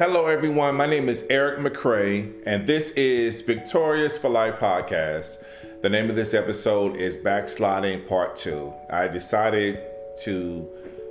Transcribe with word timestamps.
Hello, 0.00 0.24
everyone. 0.24 0.76
My 0.76 0.86
name 0.86 1.10
is 1.10 1.26
Eric 1.28 1.58
McCray, 1.58 2.32
and 2.46 2.66
this 2.66 2.88
is 2.92 3.42
Victorious 3.42 4.16
for 4.16 4.30
Life 4.30 4.54
podcast. 4.54 5.36
The 5.82 5.90
name 5.90 6.08
of 6.08 6.16
this 6.16 6.32
episode 6.32 6.96
is 6.96 7.18
Backsliding 7.18 8.06
Part 8.06 8.36
2. 8.36 8.72
I 8.88 9.08
decided 9.08 9.78
to 10.22 10.66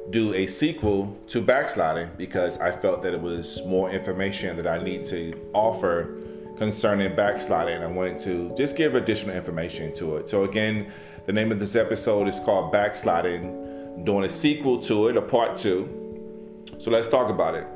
do 0.09 0.33
a 0.33 0.47
sequel 0.47 1.15
to 1.27 1.39
Backsliding 1.39 2.17
because 2.17 2.57
I 2.57 2.71
felt 2.71 3.03
that 3.03 3.13
it 3.13 3.21
was 3.21 3.63
more 3.63 3.91
information 3.91 4.57
that 4.57 4.65
I 4.65 4.81
need 4.81 5.05
to 5.05 5.39
offer 5.53 6.17
concerning 6.57 7.15
backsliding. 7.15 7.83
I 7.83 7.91
wanted 7.91 8.17
to 8.21 8.55
just 8.57 8.75
give 8.75 8.95
additional 8.95 9.35
information 9.35 9.93
to 9.97 10.17
it. 10.17 10.29
So, 10.29 10.45
again, 10.45 10.91
the 11.27 11.33
name 11.33 11.51
of 11.51 11.59
this 11.59 11.75
episode 11.75 12.27
is 12.27 12.39
called 12.39 12.71
Backsliding, 12.71 14.03
doing 14.03 14.23
a 14.23 14.29
sequel 14.31 14.81
to 14.85 15.09
it, 15.09 15.15
a 15.15 15.21
part 15.21 15.57
two. 15.57 16.65
So, 16.79 16.89
let's 16.89 17.07
talk 17.07 17.29
about 17.29 17.53
it. 17.53 17.67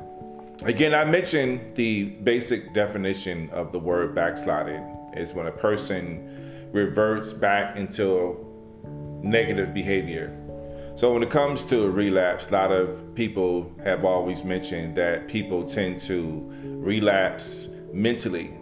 Again, 0.64 0.94
I 0.94 1.04
mentioned 1.04 1.76
the 1.76 2.04
basic 2.04 2.72
definition 2.72 3.50
of 3.50 3.70
the 3.70 3.78
word 3.78 4.14
backsliding 4.14 5.10
is 5.14 5.34
when 5.34 5.46
a 5.46 5.52
person 5.52 6.70
reverts 6.72 7.34
back 7.34 7.76
into 7.76 8.38
negative 9.22 9.74
behavior. 9.74 10.34
So, 10.94 11.12
when 11.12 11.22
it 11.22 11.28
comes 11.28 11.66
to 11.66 11.82
a 11.82 11.90
relapse, 11.90 12.48
a 12.48 12.52
lot 12.52 12.72
of 12.72 13.14
people 13.14 13.74
have 13.84 14.06
always 14.06 14.42
mentioned 14.42 14.96
that 14.96 15.28
people 15.28 15.66
tend 15.66 16.00
to 16.00 16.50
relapse 16.62 17.68
mentally 17.92 18.56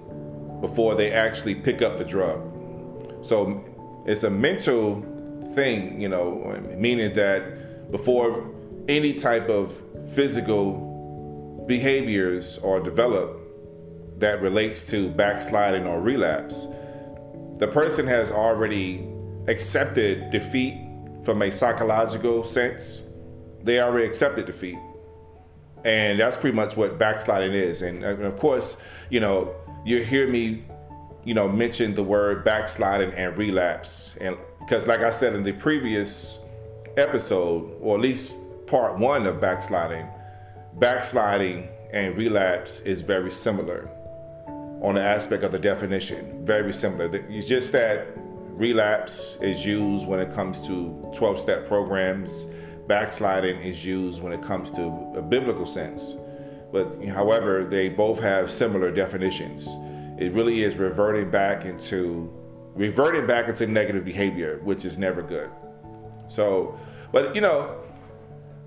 before 0.61 0.97
they 0.97 1.13
actually 1.13 1.55
pick 1.55 1.83
up 1.83 1.99
the 1.99 2.05
drug. 2.05 3.25
So, 3.25 4.03
it's 4.07 4.25
a 4.25 4.31
mental 4.31 5.03
thing, 5.55 6.01
you 6.01 6.09
know, 6.09 6.61
meaning 6.77 7.15
that 7.15 7.93
before 7.93 8.51
any 8.89 9.13
type 9.13 9.49
of 9.49 9.81
physical 10.17 10.92
behaviors 11.73 12.59
are 12.59 12.81
developed 12.81 14.21
that 14.21 14.43
relates 14.43 14.89
to 14.89 15.09
backsliding 15.09 15.87
or 15.87 15.99
relapse, 16.03 16.67
the 17.61 17.67
person 17.67 18.07
has 18.07 18.31
already 18.31 19.09
accepted 19.49 20.31
defeat 20.31 20.77
from 21.25 21.41
a 21.41 21.51
psychological 21.51 22.45
sense. 22.45 23.03
They 23.63 23.81
already 23.81 24.07
accepted 24.07 24.45
defeat. 24.45 24.77
And 25.83 26.21
that's 26.21 26.37
pretty 26.37 26.55
much 26.55 26.77
what 26.77 26.99
backsliding 26.99 27.55
is. 27.55 27.81
And, 27.81 28.05
uh, 28.05 28.09
and 28.09 28.25
of 28.25 28.39
course, 28.39 28.77
you 29.09 29.21
know, 29.21 29.55
you 29.87 30.05
hear 30.05 30.29
me, 30.29 30.67
you 31.25 31.33
know, 31.33 31.49
mention 31.49 31.95
the 31.95 32.05
word 32.05 32.45
backsliding 32.45 33.15
and 33.15 33.39
relapse. 33.39 34.15
And 34.21 34.37
because, 34.61 34.87
like 34.87 35.01
I 35.01 35.11
said 35.11 35.35
in 35.35 35.43
the 35.43 35.53
previous 35.53 36.39
episode, 36.99 37.79
or 37.81 37.97
at 37.97 38.03
least 38.03 38.37
part 38.67 38.99
one 38.99 39.27
of 39.27 39.41
backsliding, 39.41 40.07
backsliding 40.75 41.69
and 41.93 42.17
relapse 42.17 42.81
is 42.81 43.03
very 43.03 43.31
similar 43.31 43.89
on 44.83 44.97
the 44.97 45.03
aspect 45.03 45.45
of 45.45 45.53
the 45.53 45.59
definition. 45.59 46.45
Very 46.45 46.73
similar. 46.73 47.15
It's 47.15 47.47
just 47.47 47.73
that 47.73 48.09
relapse 48.17 49.37
is 49.41 49.65
used 49.65 50.07
when 50.07 50.21
it 50.21 50.33
comes 50.35 50.61
to 50.67 51.11
12 51.15 51.41
step 51.41 51.67
programs, 51.67 52.45
backsliding 52.87 53.61
is 53.61 53.85
used 53.85 54.23
when 54.23 54.33
it 54.33 54.43
comes 54.43 54.71
to 54.73 55.13
a 55.17 55.23
biblical 55.23 55.67
sense. 55.67 56.17
But 56.73 57.05
however, 57.05 57.65
they 57.65 57.89
both 57.89 58.21
have 58.21 58.51
similar 58.51 58.91
definitions. 58.91 59.69
It 60.19 60.33
really 60.33 60.63
is 60.63 60.75
reverting 60.77 61.31
back 61.31 61.65
into 61.65 62.33
reverting 62.75 63.27
back 63.27 63.49
into 63.49 63.67
negative 63.67 64.05
behavior, 64.05 64.59
which 64.63 64.85
is 64.85 64.99
never 64.99 65.23
good. 65.23 65.51
So, 66.29 66.79
but 67.13 67.35
you 67.35 67.43
know, 67.43 67.82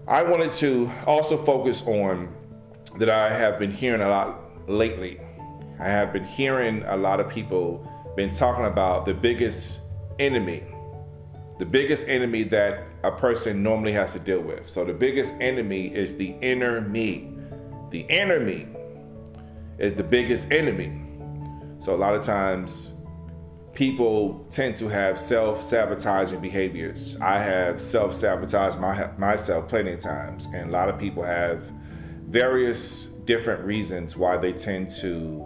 I 0.07 0.21
wanted 0.21 0.51
to 0.53 0.91
also 1.07 1.35
focus 1.35 1.81
on 1.87 2.31
that 2.99 3.09
I 3.09 3.33
have 3.33 3.57
been 3.57 3.71
hearing 3.71 4.01
a 4.01 4.07
lot 4.07 4.69
lately. 4.69 5.19
I 5.79 5.87
have 5.87 6.13
been 6.13 6.23
hearing 6.23 6.83
a 6.83 6.95
lot 6.95 7.19
of 7.19 7.27
people 7.27 7.91
been 8.15 8.29
talking 8.29 8.65
about 8.65 9.05
the 9.05 9.15
biggest 9.15 9.79
enemy, 10.19 10.63
the 11.57 11.65
biggest 11.65 12.07
enemy 12.07 12.43
that 12.43 12.83
a 13.03 13.11
person 13.11 13.63
normally 13.63 13.93
has 13.93 14.13
to 14.13 14.19
deal 14.19 14.41
with. 14.41 14.69
So 14.69 14.85
the 14.85 14.93
biggest 14.93 15.33
enemy 15.41 15.87
is 15.87 16.15
the 16.17 16.35
inner 16.39 16.81
me. 16.81 17.35
The 17.89 18.01
inner 18.01 18.39
me 18.39 18.67
is 19.79 19.95
the 19.95 20.03
biggest 20.03 20.51
enemy. 20.51 21.01
So 21.79 21.95
a 21.95 21.97
lot 21.97 22.13
of 22.13 22.23
times 22.23 22.91
people 23.75 24.47
tend 24.51 24.77
to 24.77 24.87
have 24.87 25.19
self-sabotaging 25.19 26.39
behaviors. 26.39 27.15
I 27.21 27.39
have 27.39 27.81
self-sabotaged 27.81 28.79
my, 28.79 29.11
myself 29.17 29.67
plenty 29.67 29.91
of 29.91 29.99
times, 29.99 30.45
and 30.45 30.69
a 30.69 30.71
lot 30.71 30.89
of 30.89 30.97
people 30.97 31.23
have 31.23 31.61
various 32.25 33.05
different 33.05 33.65
reasons 33.65 34.15
why 34.15 34.37
they 34.37 34.53
tend 34.53 34.91
to 35.01 35.45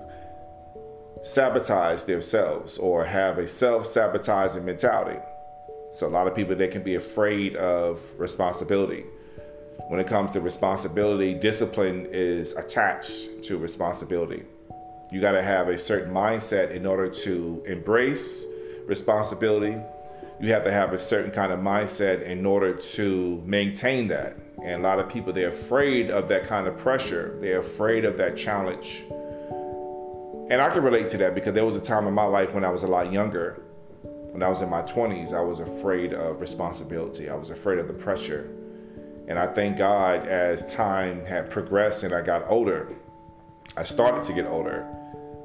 sabotage 1.24 2.04
themselves 2.04 2.78
or 2.78 3.04
have 3.04 3.40
a 3.40 3.48
self-sabotaging 3.48 4.64
mentality. 4.64 5.20
So 5.94 6.08
a 6.08 6.10
lot 6.10 6.28
of 6.28 6.36
people 6.36 6.56
they 6.56 6.68
can 6.68 6.84
be 6.84 6.96
afraid 6.96 7.56
of 7.56 8.00
responsibility. 8.18 9.06
When 9.88 10.00
it 10.00 10.08
comes 10.08 10.34
to 10.34 10.42
responsibility, 10.42 11.34
discipline 11.34 12.10
is 12.12 12.54
attached 12.54 13.44
to 13.46 13.58
responsibility. 13.58 14.44
You 15.12 15.20
got 15.20 15.32
to 15.32 15.42
have 15.42 15.70
a 15.70 15.78
certain 15.78 16.14
mindset 16.14 16.72
in 16.72 16.86
order 16.86 17.10
to 17.10 17.64
embrace 17.66 18.46
responsibility. 18.86 19.76
You 20.40 20.54
have 20.54 20.66
to 20.66 20.72
have 20.72 20.94
a 20.94 21.00
certain 21.00 21.32
kind 21.32 21.52
of 21.52 21.60
mindset 21.60 22.22
in 22.22 22.46
order 22.46 22.76
to 22.76 23.42
maintain 23.44 24.10
that. 24.10 24.38
And 24.64 24.82
a 24.82 24.84
lot 24.88 25.00
of 25.00 25.10
people, 25.10 25.34
they're 25.34 25.50
afraid 25.50 26.12
of 26.12 26.28
that 26.28 26.48
kind 26.48 26.68
of 26.68 26.78
pressure. 26.78 27.38
They're 27.42 27.60
afraid 27.60 28.06
of 28.06 28.18
that 28.18 28.38
challenge. 28.38 29.04
And 30.50 30.62
I 30.62 30.70
can 30.70 30.84
relate 30.84 31.10
to 31.10 31.18
that 31.20 31.34
because 31.34 31.54
there 31.54 31.66
was 31.66 31.76
a 31.76 31.82
time 31.82 32.08
in 32.08 32.14
my 32.14 32.26
life 32.26 32.54
when 32.54 32.64
I 32.64 32.70
was 32.70 32.84
a 32.84 32.88
lot 32.88 33.12
younger. 33.12 33.64
When 34.04 34.44
I 34.44 34.50
was 34.50 34.62
in 34.62 34.70
my 34.70 34.84
20s, 34.84 35.34
I 35.34 35.42
was 35.42 35.60
afraid 35.60 36.14
of 36.14 36.40
responsibility. 36.40 37.30
I 37.30 37.36
was 37.36 37.50
afraid 37.50 37.80
of 37.80 37.88
the 37.88 37.94
pressure. 37.94 38.50
And 39.28 39.40
I 39.40 39.48
thank 39.48 39.78
God 39.78 40.28
as 40.28 40.72
time 40.72 41.26
had 41.26 41.50
progressed 41.50 42.04
and 42.04 42.14
I 42.14 42.22
got 42.22 42.50
older, 42.50 42.96
I 43.78 43.84
started 43.84 44.24
to 44.24 44.34
get 44.34 44.46
older 44.46 44.88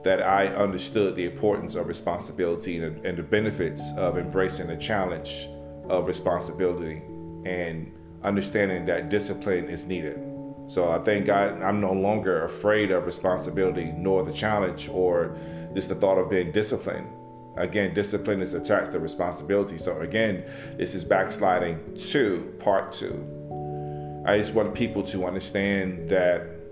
that 0.04 0.22
I 0.22 0.48
understood 0.48 1.16
the 1.16 1.24
importance 1.24 1.74
of 1.74 1.86
responsibility 1.86 2.78
and, 2.78 3.04
and 3.04 3.18
the 3.18 3.22
benefits 3.22 3.90
of 3.96 4.18
embracing 4.18 4.66
the 4.66 4.76
challenge 4.76 5.48
of 5.88 6.06
responsibility 6.06 7.02
and 7.44 7.92
understanding 8.22 8.86
that 8.86 9.08
discipline 9.08 9.68
is 9.68 9.86
needed. 9.86 10.18
So 10.66 10.90
I 10.90 10.98
thank 10.98 11.26
God 11.26 11.62
I'm 11.62 11.80
no 11.80 11.92
longer 11.92 12.44
afraid 12.44 12.90
of 12.90 13.06
responsibility 13.06 13.92
nor 13.96 14.24
the 14.24 14.32
challenge 14.32 14.88
or 14.88 15.36
just 15.74 15.88
the 15.88 15.94
thought 15.94 16.18
of 16.18 16.30
being 16.30 16.52
disciplined. 16.52 17.08
Again, 17.56 17.94
discipline 17.94 18.40
is 18.40 18.54
attached 18.54 18.92
to 18.92 18.98
responsibility. 18.98 19.78
So 19.78 20.00
again, 20.00 20.44
this 20.76 20.94
is 20.94 21.04
backsliding 21.04 21.96
two, 21.98 22.54
part 22.60 22.92
two. 22.92 24.22
I 24.26 24.38
just 24.38 24.54
want 24.54 24.74
people 24.74 25.02
to 25.04 25.26
understand 25.26 26.08
that 26.10 26.63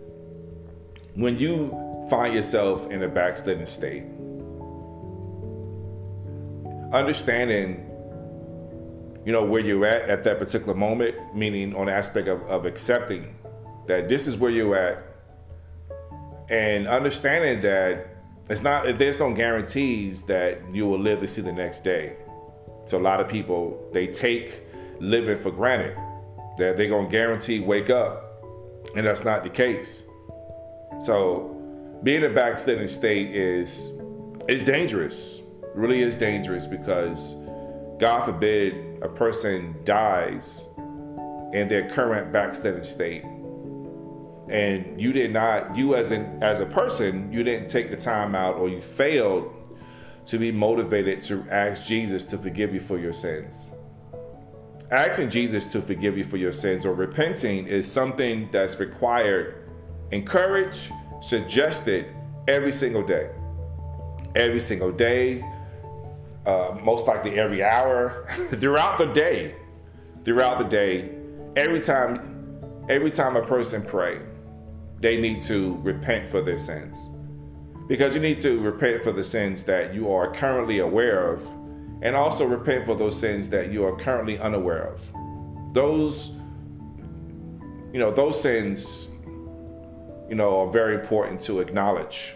when 1.15 1.39
you 1.39 2.07
find 2.11 2.35
yourself 2.35 2.91
in 2.91 3.03
a 3.03 3.09
backsliding 3.09 3.67
state, 3.67 4.05
understanding 6.93 7.89
you 9.25 9.33
know 9.33 9.45
where 9.45 9.61
you're 9.61 9.87
at 9.87 10.11
at 10.11 10.25
that 10.25 10.39
particular 10.39 10.75
moment 10.75 11.35
meaning 11.35 11.75
on 11.77 11.87
the 11.87 11.93
aspect 11.93 12.29
of, 12.29 12.43
of 12.43 12.67
accepting 12.67 13.37
that 13.87 14.09
this 14.09 14.27
is 14.27 14.37
where 14.37 14.51
you're 14.51 14.77
at 14.77 15.13
and 16.49 16.87
understanding 16.87 17.63
that 17.63 18.09
it's 18.51 18.63
not 18.63 18.99
there's 18.99 19.19
no 19.19 19.33
guarantees 19.33 20.23
that 20.25 20.61
you 20.73 20.87
will 20.87 20.99
live 20.99 21.21
to 21.21 21.29
see 21.29 21.41
the 21.41 21.53
next 21.53 21.85
day. 21.85 22.17
So 22.87 22.99
a 22.99 23.01
lot 23.01 23.21
of 23.21 23.29
people 23.29 23.89
they 23.93 24.09
take 24.09 24.61
living 25.01 25.39
for 25.39 25.51
granted 25.51 25.97
that 26.59 26.77
they're 26.77 26.89
going 26.89 27.07
to 27.07 27.11
guarantee 27.11 27.61
wake 27.61 27.89
up 27.89 28.45
and 28.95 29.07
that's 29.07 29.25
not 29.25 29.45
the 29.45 29.51
case 29.51 30.03
so 31.03 32.01
being 32.03 32.25
a 32.25 32.31
backsliding 32.31 32.89
state 32.89 33.35
is 33.35 33.93
is 34.49 34.65
dangerous. 34.65 35.41
Really 35.75 36.03
is 36.03 36.17
dangerous 36.17 36.67
because 36.67 37.35
God 37.99 38.25
forbid 38.25 39.03
a 39.03 39.09
person 39.09 39.77
dies 39.85 40.65
in 41.53 41.69
their 41.69 41.91
current 41.91 42.33
backsliding 42.33 42.83
state. 42.83 43.25
And 44.49 45.01
you 45.01 45.13
did 45.13 45.33
not, 45.33 45.77
you 45.77 45.95
as 45.95 46.11
an 46.11 46.43
as 46.43 46.61
a 46.61 46.67
person, 46.67 47.33
you 47.33 47.43
didn't 47.43 47.69
take 47.69 47.91
the 47.91 47.97
time 47.97 48.35
out 48.35 48.57
or 48.57 48.69
you 48.69 48.81
failed 48.81 49.53
to 50.27 50.39
be 50.39 50.53
motivated 50.53 51.23
to 51.23 51.47
ask 51.51 51.87
Jesus 51.87 52.27
to 52.27 52.39
forgive 52.39 52.75
you 52.75 52.81
for 52.81 52.99
your 52.99 53.13
sins. 53.13 53.71
Asking 54.91 55.31
Jesus 55.31 55.69
to 55.69 55.81
forgive 55.81 56.19
you 56.19 56.25
for 56.25 56.37
your 56.37 56.53
sins 56.53 56.85
or 56.85 56.93
repenting 56.93 57.67
is 57.67 57.91
something 57.91 58.51
that's 58.53 58.79
required, 58.79 59.62
encouraged, 60.13 60.93
suggested 61.21 62.07
every 62.47 62.73
single 62.73 63.03
day. 63.03 63.31
Every 64.35 64.61
single 64.61 64.93
day, 64.93 65.43
uh, 66.47 66.79
most 66.83 67.07
likely 67.07 67.39
every 67.39 67.63
hour, 67.63 68.27
throughout 68.51 68.99
the 68.99 69.07
day. 69.07 69.57
Throughout 70.25 70.59
the 70.59 70.65
day, 70.65 71.11
every 71.57 71.81
time, 71.81 72.87
every 72.89 73.11
time 73.11 73.37
a 73.37 73.45
person 73.45 73.83
pray, 73.83 74.21
they 75.01 75.21
need 75.21 75.43
to 75.43 75.77
repent 75.83 76.29
for 76.29 76.41
their 76.43 76.61
sins. 76.61 77.11
Because 77.89 78.15
you 78.15 78.21
need 78.21 78.39
to 78.39 78.61
repent 78.61 79.03
for 79.03 79.11
the 79.11 79.25
sins 79.25 79.65
that 79.65 79.95
you 79.95 80.13
are 80.13 80.33
currently 80.33 80.79
aware 80.79 81.33
of, 81.33 81.45
and 82.03 82.15
also 82.15 82.45
repent 82.45 82.87
for 82.87 82.95
those 82.95 83.19
sins 83.19 83.49
that 83.49 83.73
you 83.73 83.85
are 83.85 83.97
currently 83.97 84.39
unaware 84.39 84.95
of. 84.95 85.75
Those, 85.75 86.29
you 87.93 87.99
know, 87.99 88.13
those 88.13 88.41
sins, 88.41 89.09
you 90.33 90.39
know, 90.39 90.61
are 90.61 90.73
very 90.73 90.95
important 90.95 91.43
to 91.43 91.61
acknowledge 91.61 92.33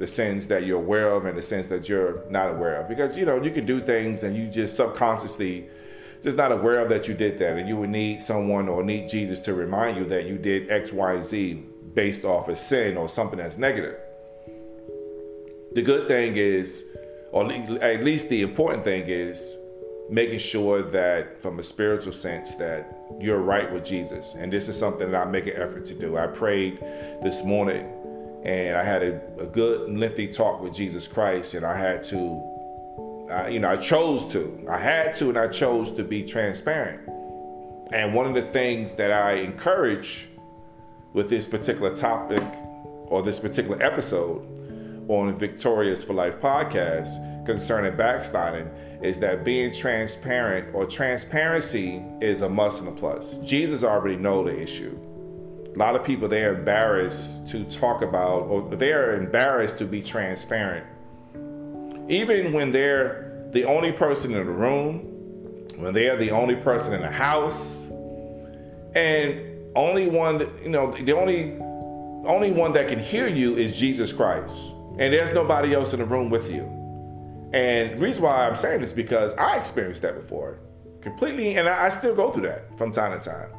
the 0.00 0.06
sins 0.08 0.48
that 0.48 0.66
you're 0.66 0.80
aware 0.80 1.12
of 1.12 1.26
and 1.26 1.38
the 1.38 1.42
sins 1.42 1.68
that 1.68 1.88
you're 1.88 2.28
not 2.28 2.50
aware 2.50 2.80
of. 2.80 2.88
Because, 2.88 3.16
you 3.16 3.24
know, 3.24 3.40
you 3.40 3.52
can 3.52 3.64
do 3.64 3.80
things 3.80 4.24
and 4.24 4.36
you 4.36 4.48
just 4.48 4.74
subconsciously 4.74 5.68
just 6.24 6.36
not 6.36 6.50
aware 6.50 6.80
of 6.80 6.88
that 6.88 7.06
you 7.06 7.14
did 7.14 7.38
that. 7.38 7.56
And 7.56 7.68
you 7.68 7.76
would 7.76 7.90
need 7.90 8.20
someone 8.20 8.68
or 8.68 8.82
need 8.82 9.08
Jesus 9.08 9.38
to 9.42 9.54
remind 9.54 9.96
you 9.96 10.06
that 10.06 10.26
you 10.26 10.38
did 10.38 10.72
X, 10.72 10.90
Y, 10.90 11.22
Z 11.22 11.62
based 11.94 12.24
off 12.24 12.48
of 12.48 12.58
sin 12.58 12.96
or 12.96 13.08
something 13.08 13.38
that's 13.38 13.56
negative. 13.56 13.94
The 15.72 15.82
good 15.82 16.08
thing 16.08 16.36
is, 16.36 16.82
or 17.30 17.48
at 17.80 18.02
least 18.02 18.28
the 18.28 18.42
important 18.42 18.82
thing 18.82 19.04
is, 19.06 19.54
making 20.08 20.38
sure 20.38 20.82
that 20.90 21.40
from 21.40 21.58
a 21.58 21.62
spiritual 21.62 22.12
sense 22.12 22.54
that 22.56 22.96
you're 23.20 23.38
right 23.38 23.72
with 23.72 23.84
Jesus. 23.84 24.34
And 24.34 24.52
this 24.52 24.68
is 24.68 24.78
something 24.78 25.10
that 25.10 25.26
I 25.26 25.30
make 25.30 25.46
an 25.46 25.56
effort 25.56 25.86
to 25.86 25.94
do. 25.94 26.16
I 26.16 26.26
prayed 26.28 26.80
this 26.80 27.42
morning 27.42 27.92
and 28.44 28.76
I 28.76 28.84
had 28.84 29.02
a, 29.02 29.20
a 29.40 29.46
good 29.46 29.90
lengthy 29.90 30.28
talk 30.28 30.60
with 30.60 30.72
Jesus 30.72 31.08
Christ, 31.08 31.54
and 31.54 31.66
I 31.66 31.76
had 31.76 32.04
to, 32.04 33.26
uh, 33.28 33.48
you 33.48 33.58
know, 33.58 33.68
I 33.68 33.76
chose 33.76 34.30
to, 34.32 34.68
I 34.70 34.78
had 34.78 35.14
to, 35.14 35.30
and 35.30 35.38
I 35.38 35.48
chose 35.48 35.90
to 35.92 36.04
be 36.04 36.22
transparent. 36.22 37.08
And 37.92 38.14
one 38.14 38.26
of 38.26 38.34
the 38.34 38.52
things 38.52 38.94
that 38.94 39.10
I 39.10 39.38
encourage 39.38 40.28
with 41.12 41.28
this 41.28 41.46
particular 41.46 41.96
topic 41.96 42.44
or 43.06 43.22
this 43.22 43.40
particular 43.40 43.82
episode 43.82 45.06
on 45.08 45.38
Victorious 45.38 46.04
for 46.04 46.12
Life 46.12 46.40
podcast 46.40 47.46
concerning 47.46 47.96
backsliding 47.96 48.70
is 49.02 49.18
that 49.20 49.44
being 49.44 49.72
transparent 49.72 50.74
or 50.74 50.86
transparency 50.86 52.02
is 52.20 52.40
a 52.40 52.48
must 52.48 52.80
and 52.80 52.88
a 52.88 52.92
plus. 52.92 53.36
Jesus 53.38 53.84
already 53.84 54.16
know 54.16 54.44
the 54.44 54.58
issue. 54.58 54.98
A 55.74 55.78
lot 55.78 55.94
of 55.94 56.04
people 56.04 56.28
they're 56.28 56.54
embarrassed 56.54 57.48
to 57.48 57.64
talk 57.64 58.02
about 58.02 58.44
or 58.44 58.74
they're 58.76 59.16
embarrassed 59.16 59.78
to 59.78 59.84
be 59.84 60.02
transparent. 60.02 60.86
Even 62.08 62.52
when 62.52 62.72
they're 62.72 63.48
the 63.50 63.64
only 63.64 63.92
person 63.92 64.32
in 64.32 64.44
the 64.44 64.52
room 64.52 65.12
when 65.76 65.92
they're 65.92 66.16
the 66.16 66.30
only 66.30 66.56
person 66.56 66.94
in 66.94 67.02
the 67.02 67.10
house 67.10 67.86
and 68.94 69.74
only 69.76 70.08
one 70.08 70.40
you 70.62 70.70
know 70.70 70.90
the 70.90 71.12
only 71.12 71.54
only 72.26 72.50
one 72.50 72.72
that 72.72 72.88
can 72.88 72.98
hear 72.98 73.26
you 73.26 73.56
is 73.56 73.78
jesus 73.78 74.12
christ. 74.12 74.72
And 74.98 75.12
there's 75.12 75.32
nobody 75.32 75.74
else 75.74 75.92
in 75.92 75.98
the 75.98 76.06
room 76.06 76.30
with 76.30 76.50
you 76.50 76.75
and 77.52 78.00
reason 78.00 78.22
why 78.22 78.46
i'm 78.46 78.56
saying 78.56 78.80
this 78.80 78.92
because 78.92 79.34
i 79.34 79.56
experienced 79.56 80.02
that 80.02 80.14
before 80.14 80.58
completely 81.00 81.56
and 81.56 81.68
I, 81.68 81.86
I 81.86 81.90
still 81.90 82.14
go 82.14 82.32
through 82.32 82.48
that 82.48 82.76
from 82.76 82.92
time 82.92 83.18
to 83.18 83.30
time 83.30 83.50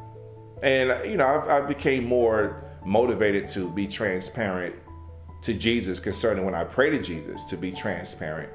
and 0.62 1.10
you 1.10 1.16
know, 1.16 1.26
I've, 1.26 1.48
I 1.48 1.60
became 1.66 2.04
more 2.04 2.64
motivated 2.84 3.48
to 3.48 3.70
be 3.70 3.86
transparent 3.86 4.74
to 5.42 5.54
Jesus 5.54 6.00
concerning 6.00 6.44
when 6.44 6.54
I 6.54 6.64
pray 6.64 6.90
to 6.90 7.02
Jesus 7.02 7.44
to 7.44 7.56
be 7.56 7.72
transparent. 7.72 8.52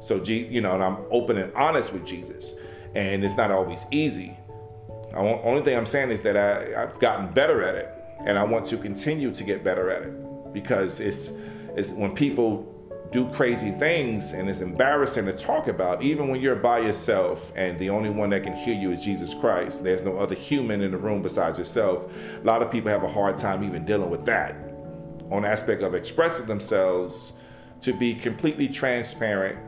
So, 0.00 0.22
you 0.22 0.60
know, 0.60 0.74
and 0.74 0.82
I'm 0.82 0.98
open 1.10 1.38
and 1.38 1.52
honest 1.54 1.92
with 1.92 2.04
Jesus, 2.04 2.52
and 2.94 3.24
it's 3.24 3.36
not 3.36 3.50
always 3.50 3.86
easy. 3.90 4.36
The 5.12 5.16
only 5.16 5.62
thing 5.62 5.76
I'm 5.76 5.86
saying 5.86 6.10
is 6.10 6.20
that 6.22 6.36
I, 6.36 6.82
I've 6.82 6.98
gotten 6.98 7.32
better 7.32 7.62
at 7.62 7.74
it, 7.76 7.88
and 8.26 8.38
I 8.38 8.44
want 8.44 8.66
to 8.66 8.76
continue 8.76 9.32
to 9.32 9.44
get 9.44 9.64
better 9.64 9.90
at 9.90 10.02
it 10.02 10.52
because 10.52 11.00
it's, 11.00 11.30
it's 11.74 11.90
when 11.90 12.14
people 12.14 12.75
do 13.12 13.28
crazy 13.30 13.70
things 13.70 14.32
and 14.32 14.48
it's 14.48 14.60
embarrassing 14.60 15.26
to 15.26 15.32
talk 15.32 15.68
about, 15.68 16.02
even 16.02 16.28
when 16.28 16.40
you're 16.40 16.56
by 16.56 16.80
yourself 16.80 17.52
and 17.54 17.78
the 17.78 17.90
only 17.90 18.10
one 18.10 18.30
that 18.30 18.42
can 18.42 18.54
hear 18.54 18.74
you 18.74 18.92
is 18.92 19.04
Jesus 19.04 19.34
Christ. 19.34 19.84
There's 19.84 20.02
no 20.02 20.18
other 20.18 20.34
human 20.34 20.82
in 20.82 20.90
the 20.90 20.98
room 20.98 21.22
besides 21.22 21.58
yourself. 21.58 22.10
A 22.40 22.44
lot 22.44 22.62
of 22.62 22.70
people 22.70 22.90
have 22.90 23.04
a 23.04 23.08
hard 23.08 23.38
time 23.38 23.64
even 23.64 23.84
dealing 23.84 24.10
with 24.10 24.26
that 24.26 24.56
on 25.30 25.44
aspect 25.44 25.82
of 25.82 25.94
expressing 25.94 26.46
themselves 26.46 27.32
to 27.82 27.92
be 27.92 28.14
completely 28.14 28.68
transparent 28.68 29.58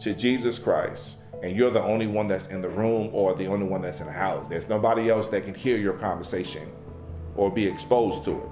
to 0.00 0.14
Jesus 0.14 0.58
Christ. 0.58 1.16
And 1.42 1.56
you're 1.56 1.70
the 1.70 1.82
only 1.82 2.06
one 2.06 2.26
that's 2.26 2.48
in 2.48 2.62
the 2.62 2.68
room 2.68 3.10
or 3.12 3.34
the 3.34 3.46
only 3.46 3.66
one 3.66 3.82
that's 3.82 4.00
in 4.00 4.06
the 4.06 4.12
house. 4.12 4.48
There's 4.48 4.68
nobody 4.68 5.08
else 5.08 5.28
that 5.28 5.44
can 5.44 5.54
hear 5.54 5.76
your 5.76 5.94
conversation 5.94 6.68
or 7.36 7.50
be 7.50 7.66
exposed 7.66 8.24
to 8.24 8.32
it. 8.32 8.48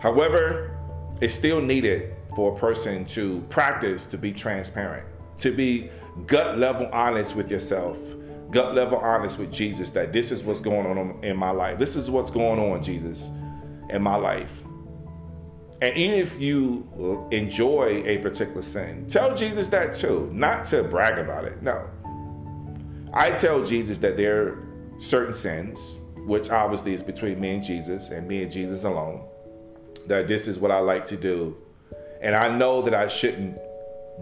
However, 0.00 0.76
it's 1.20 1.34
still 1.34 1.60
needed 1.60 2.14
for 2.38 2.54
a 2.54 2.60
person 2.60 3.04
to 3.04 3.40
practice 3.48 4.06
to 4.06 4.16
be 4.16 4.30
transparent, 4.30 5.04
to 5.38 5.50
be 5.50 5.90
gut 6.28 6.56
level 6.56 6.88
honest 6.92 7.34
with 7.34 7.50
yourself, 7.50 7.98
gut 8.52 8.76
level 8.76 8.96
honest 8.96 9.40
with 9.40 9.52
Jesus 9.52 9.90
that 9.90 10.12
this 10.12 10.30
is 10.30 10.44
what's 10.44 10.60
going 10.60 10.86
on 10.86 11.24
in 11.24 11.36
my 11.36 11.50
life. 11.50 11.80
This 11.80 11.96
is 11.96 12.08
what's 12.08 12.30
going 12.30 12.60
on, 12.60 12.80
Jesus, 12.80 13.28
in 13.90 14.02
my 14.02 14.14
life. 14.14 14.52
And 15.82 15.96
even 15.96 16.20
if 16.20 16.40
you 16.40 17.26
enjoy 17.32 18.04
a 18.06 18.18
particular 18.18 18.62
sin, 18.62 19.08
tell 19.08 19.34
Jesus 19.34 19.66
that 19.70 19.94
too, 19.94 20.30
not 20.32 20.66
to 20.66 20.84
brag 20.84 21.18
about 21.18 21.44
it. 21.44 21.60
No. 21.60 21.90
I 23.12 23.32
tell 23.32 23.64
Jesus 23.64 23.98
that 23.98 24.16
there 24.16 24.42
are 24.42 24.68
certain 25.00 25.34
sins, 25.34 25.98
which 26.18 26.50
obviously 26.50 26.94
is 26.94 27.02
between 27.02 27.40
me 27.40 27.54
and 27.54 27.64
Jesus 27.64 28.10
and 28.10 28.28
me 28.28 28.44
and 28.44 28.52
Jesus 28.52 28.84
alone, 28.84 29.26
that 30.06 30.28
this 30.28 30.46
is 30.46 30.56
what 30.56 30.70
I 30.70 30.78
like 30.78 31.06
to 31.06 31.16
do 31.16 31.56
and 32.20 32.34
I 32.34 32.56
know 32.56 32.82
that 32.82 32.94
I 32.94 33.08
shouldn't 33.08 33.58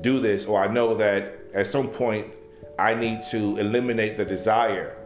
do 0.01 0.21
this, 0.21 0.45
or 0.45 0.63
I 0.63 0.73
know 0.73 0.97
that 0.97 1.39
at 1.55 1.67
some 1.67 1.89
point 1.89 2.33
I 2.79 2.95
need 2.95 3.23
to 3.31 3.57
eliminate 3.57 4.17
the 4.17 4.25
desire 4.25 4.97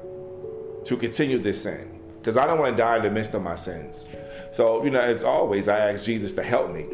to 0.84 0.96
continue 0.96 1.38
this 1.38 1.62
sin 1.62 2.00
because 2.18 2.36
I 2.36 2.46
don't 2.46 2.58
want 2.58 2.76
to 2.76 2.82
die 2.82 2.96
in 2.96 3.02
the 3.02 3.10
midst 3.10 3.34
of 3.34 3.42
my 3.42 3.54
sins. 3.54 4.08
So, 4.52 4.84
you 4.84 4.90
know, 4.90 5.00
as 5.00 5.24
always, 5.24 5.68
I 5.68 5.92
ask 5.92 6.04
Jesus 6.04 6.34
to 6.34 6.42
help 6.42 6.72
me. 6.72 6.86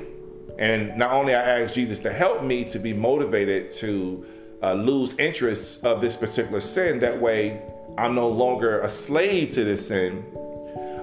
And 0.59 0.97
not 0.97 1.13
only 1.13 1.35
I 1.35 1.63
ask 1.63 1.75
Jesus 1.75 2.01
to 2.01 2.13
help 2.13 2.43
me 2.43 2.67
to 2.67 2.79
be 2.79 2.93
motivated 2.93 3.73
to 3.73 4.27
uh, 4.63 4.75
lose 4.75 5.19
interest 5.19 5.85
of 5.85 6.01
this 6.01 6.17
particular 6.17 6.61
sin, 6.61 7.01
that 7.01 7.21
way 7.21 7.61
I'm 7.99 8.15
no 8.15 8.29
longer 8.29 8.81
a 8.81 8.91
slave 8.91 9.53
to 9.53 9.65
this 9.65 9.88
sin. 9.88 10.25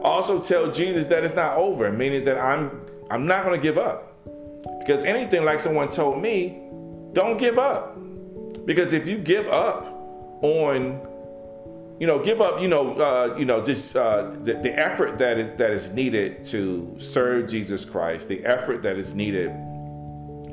also 0.03 0.41
tell 0.41 0.71
Jesus 0.71 1.07
that 1.07 1.23
it's 1.23 1.35
not 1.35 1.57
over, 1.57 1.91
meaning 1.91 2.25
that 2.25 2.37
I'm 2.37 2.81
I'm 3.09 3.27
not 3.27 3.43
going 3.43 3.59
to 3.59 3.61
give 3.61 3.77
up. 3.77 4.12
Because 4.85 5.05
anything 5.05 5.45
like 5.45 5.59
someone 5.59 5.89
told 5.89 6.21
me, 6.21 6.61
don't 7.13 7.37
give 7.37 7.57
up. 7.57 7.97
Because 8.65 8.91
if 8.91 9.07
you 9.07 9.17
give 9.17 9.47
up 9.47 9.85
on, 10.41 11.07
you 11.99 12.07
know, 12.07 12.23
give 12.23 12.41
up, 12.41 12.61
you 12.61 12.67
know, 12.67 12.93
uh, 12.93 13.35
you 13.37 13.45
know, 13.45 13.63
just 13.63 13.95
uh, 13.95 14.31
the, 14.43 14.53
the 14.55 14.77
effort 14.77 15.19
that 15.19 15.37
is 15.37 15.57
that 15.57 15.71
is 15.71 15.89
needed 15.91 16.43
to 16.45 16.95
serve 16.99 17.49
Jesus 17.49 17.85
Christ, 17.85 18.27
the 18.27 18.43
effort 18.45 18.83
that 18.83 18.97
is 18.97 19.13
needed 19.13 19.51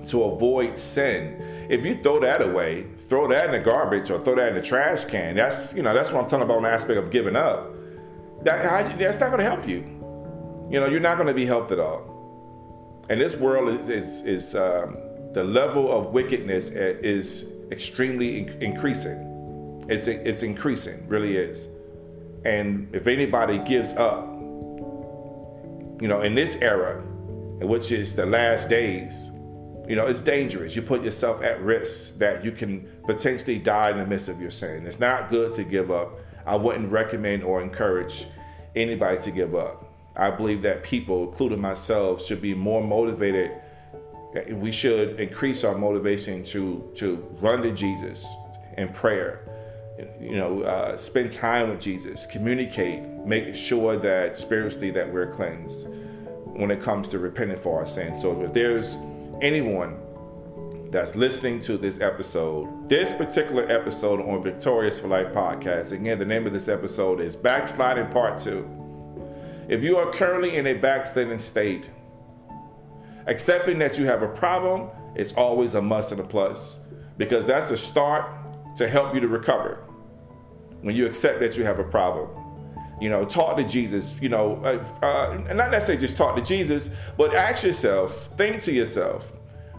to 0.07 0.25
avoid 0.25 0.77
sin. 0.77 1.67
If 1.69 1.85
you 1.85 1.97
throw 1.97 2.21
that 2.21 2.43
away, 2.43 2.87
throw 3.09 3.29
that 3.29 3.47
in 3.47 3.53
the 3.53 3.61
garbage 3.61 4.11
or 4.11 4.21
throw 4.21 4.37
that 4.37 4.49
in 4.49 4.55
the 4.55 4.63
trash 4.63 5.05
can, 5.05 5.37
that's 5.37 5.75
you 5.75 5.83
know 5.83 5.95
that's 5.95 6.13
what 6.13 6.23
I'm 6.23 6.31
talking 6.31 6.45
about 6.45 6.63
the 6.63 6.69
aspect 6.69 6.99
of 6.99 7.11
giving 7.11 7.37
up. 7.37 7.73
That 8.45 8.99
that's 8.99 9.19
not 9.19 9.31
going 9.31 9.41
to 9.41 9.45
help 9.45 9.69
you. 9.69 9.79
You 10.71 10.79
know, 10.79 10.87
you're 10.87 11.01
not 11.01 11.17
going 11.17 11.27
to 11.27 11.35
be 11.35 11.47
helped 11.47 11.73
at 11.73 11.81
all. 11.81 12.10
And 13.11 13.21
this 13.21 13.37
world 13.37 13.69
is 13.81 13.89
is, 13.89 14.23
is 14.23 14.55
um, 14.55 14.97
the 15.33 15.43
level 15.43 15.91
of 15.91 16.13
wickedness 16.13 16.71
is 16.71 17.45
extremely 17.73 18.39
increasing. 18.61 19.85
It's 19.89 20.07
it's 20.07 20.45
increasing, 20.45 21.09
really 21.09 21.37
is. 21.37 21.67
And 22.45 22.95
if 22.95 23.09
anybody 23.09 23.59
gives 23.59 23.93
up, 23.95 24.29
you 26.01 26.07
know, 26.07 26.23
in 26.23 26.37
this 26.37 26.55
era, 26.55 27.03
which 27.03 27.91
is 27.91 28.15
the 28.15 28.27
last 28.27 28.69
days, 28.69 29.29
you 29.89 29.97
know, 29.97 30.07
it's 30.07 30.23
dangerous. 30.23 30.77
You 30.77 30.83
put 30.83 31.03
yourself 31.03 31.43
at 31.43 31.61
risk 31.61 32.19
that 32.19 32.45
you 32.45 32.53
can 32.53 32.89
potentially 33.07 33.59
die 33.59 33.91
in 33.91 33.99
the 33.99 34.07
midst 34.07 34.29
of 34.29 34.41
your 34.41 34.53
sin. 34.53 34.87
It's 34.87 35.01
not 35.01 35.31
good 35.31 35.55
to 35.55 35.65
give 35.65 35.91
up. 35.91 36.21
I 36.47 36.55
wouldn't 36.55 36.93
recommend 36.93 37.43
or 37.43 37.61
encourage 37.61 38.25
anybody 38.77 39.21
to 39.23 39.33
give 39.33 39.57
up. 39.57 39.90
I 40.17 40.31
believe 40.31 40.63
that 40.63 40.83
people, 40.83 41.29
including 41.31 41.61
myself, 41.61 42.25
should 42.25 42.43
be 42.43 42.55
more 42.55 42.83
motivated. 42.83 43.53
We 44.51 44.73
should 44.73 45.21
increase 45.21 45.65
our 45.65 45.77
motivation 45.77 46.45
to 46.45 46.91
to 46.97 47.17
run 47.41 47.63
to 47.63 47.73
Jesus 47.73 48.27
in 48.77 48.89
prayer. 48.89 49.41
You 50.21 50.37
know, 50.37 50.63
uh, 50.63 50.97
spend 50.97 51.33
time 51.33 51.71
with 51.71 51.81
Jesus, 51.81 52.27
communicate, 52.27 53.03
make 53.03 53.55
sure 53.55 53.99
that 53.99 54.39
spiritually 54.39 54.91
that 54.93 55.13
we're 55.13 55.35
cleansed 55.35 55.89
when 55.89 56.71
it 56.71 56.81
comes 56.81 57.09
to 57.09 57.19
repenting 57.19 57.61
for 57.61 57.81
our 57.81 57.87
sins. 57.87 58.21
So 58.21 58.41
if 58.43 58.55
there's 58.55 58.97
anyone 59.43 59.99
that's 60.91 61.17
listening 61.17 61.61
to 61.61 61.77
this 61.77 62.01
episode, 62.01 62.89
this 62.89 63.13
particular 63.13 63.71
episode 63.71 64.21
on 64.21 64.43
Victorious 64.43 64.99
for 64.99 65.09
Life 65.09 65.35
podcast, 65.35 65.93
again, 65.93 66.19
the 66.19 66.25
name 66.25 66.47
of 66.47 66.53
this 66.55 66.69
episode 66.69 67.21
is 67.21 67.37
Backsliding 67.37 68.09
Part 68.09 68.39
2 68.39 68.80
If 69.71 69.85
you 69.85 69.99
are 69.99 70.11
currently 70.11 70.57
in 70.57 70.67
a 70.67 70.75
backslidden 70.75 71.39
state, 71.39 71.89
accepting 73.25 73.79
that 73.79 73.99
you 73.99 74.07
have 74.07 74.21
a 74.21 74.27
problem 74.27 74.91
is 75.15 75.33
always 75.35 75.75
a 75.75 75.81
must 75.81 76.11
and 76.11 76.21
a 76.21 76.25
plus 76.25 76.77
because 77.17 77.45
that's 77.45 77.71
a 77.71 77.77
start 77.77 78.27
to 78.79 78.89
help 78.89 79.15
you 79.15 79.21
to 79.21 79.29
recover. 79.29 79.85
When 80.81 80.97
you 80.97 81.07
accept 81.07 81.39
that 81.39 81.57
you 81.57 81.63
have 81.67 81.79
a 81.79 81.85
problem, 81.85 82.31
you 83.01 83.11
know, 83.11 83.25
talk 83.25 83.59
to 83.59 83.65
Jesus. 83.65 84.21
You 84.21 84.31
know, 84.31 84.57
uh, 84.57 85.07
uh, 85.07 85.55
not 85.55 85.71
necessarily 85.71 86.01
just 86.01 86.17
talk 86.17 86.35
to 86.35 86.43
Jesus, 86.43 86.91
but 87.17 87.33
ask 87.33 87.63
yourself, 87.63 88.29
think 88.37 88.63
to 88.63 88.73
yourself, 88.73 89.25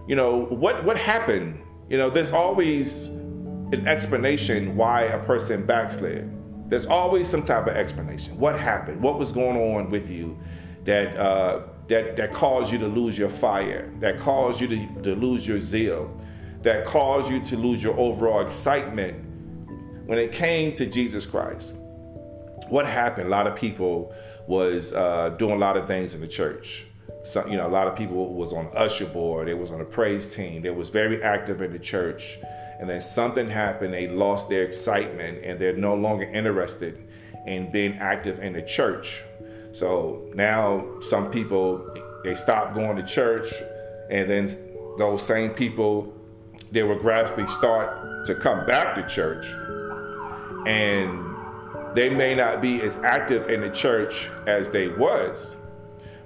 you 0.07 0.15
know, 0.15 0.45
what 0.45 0.85
what 0.85 0.97
happened? 0.97 1.63
You 1.89 1.97
know, 1.97 2.09
there's 2.09 2.31
always 2.31 3.07
an 3.07 3.89
explanation 3.89 4.77
why 4.77 5.01
a 5.01 5.21
person 5.21 5.65
backslid. 5.65 6.31
There's 6.71 6.85
always 6.85 7.27
some 7.27 7.43
type 7.43 7.67
of 7.67 7.75
explanation. 7.75 8.37
What 8.37 8.57
happened? 8.57 9.01
What 9.01 9.19
was 9.19 9.33
going 9.33 9.57
on 9.57 9.91
with 9.91 10.09
you 10.09 10.39
that 10.85 11.17
uh, 11.17 11.63
that 11.89 12.15
that 12.15 12.31
caused 12.31 12.71
you 12.71 12.79
to 12.79 12.87
lose 12.87 13.17
your 13.17 13.27
fire? 13.27 13.93
That 13.99 14.21
caused 14.21 14.61
you 14.61 14.67
to, 14.69 15.01
to 15.03 15.15
lose 15.15 15.45
your 15.45 15.59
zeal? 15.59 16.17
That 16.61 16.85
caused 16.85 17.29
you 17.29 17.41
to 17.41 17.57
lose 17.57 17.83
your 17.83 17.99
overall 17.99 18.39
excitement 18.39 19.25
when 20.05 20.17
it 20.17 20.31
came 20.31 20.73
to 20.75 20.85
Jesus 20.85 21.25
Christ? 21.25 21.75
What 22.69 22.85
happened? 22.85 23.27
A 23.27 23.31
lot 23.31 23.47
of 23.47 23.57
people 23.57 24.15
was 24.47 24.93
uh, 24.93 25.35
doing 25.37 25.55
a 25.55 25.59
lot 25.59 25.75
of 25.75 25.87
things 25.87 26.13
in 26.13 26.21
the 26.21 26.27
church. 26.27 26.85
So, 27.25 27.45
you 27.47 27.57
know, 27.57 27.67
a 27.67 27.73
lot 27.79 27.87
of 27.87 27.97
people 27.97 28.33
was 28.33 28.53
on 28.53 28.69
usher 28.73 29.07
board. 29.07 29.49
They 29.49 29.55
was 29.55 29.71
on 29.71 29.81
a 29.81 29.85
praise 29.85 30.33
team. 30.33 30.61
They 30.61 30.69
was 30.69 30.87
very 30.87 31.21
active 31.21 31.61
in 31.61 31.73
the 31.73 31.79
church 31.79 32.39
and 32.81 32.89
then 32.89 32.99
something 32.99 33.47
happened, 33.47 33.93
they 33.93 34.07
lost 34.07 34.49
their 34.49 34.63
excitement 34.63 35.45
and 35.45 35.59
they're 35.59 35.77
no 35.77 35.93
longer 35.93 36.23
interested 36.23 36.97
in 37.45 37.71
being 37.71 37.99
active 37.99 38.39
in 38.39 38.53
the 38.53 38.63
church. 38.63 39.21
So 39.71 40.31
now 40.33 40.99
some 41.01 41.29
people 41.29 41.95
they 42.23 42.33
stop 42.33 42.73
going 42.73 42.97
to 42.97 43.03
church 43.03 43.53
and 44.09 44.27
then 44.27 44.57
those 44.97 45.23
same 45.23 45.51
people 45.51 46.11
they 46.71 46.81
will 46.81 46.97
gradually 46.97 47.47
start 47.47 48.25
to 48.25 48.33
come 48.33 48.65
back 48.65 48.95
to 48.95 49.07
church. 49.07 49.45
And 50.67 51.35
they 51.95 52.09
may 52.09 52.33
not 52.33 52.61
be 52.61 52.81
as 52.81 52.95
active 52.97 53.47
in 53.49 53.61
the 53.61 53.69
church 53.69 54.27
as 54.47 54.71
they 54.71 54.87
was 54.87 55.55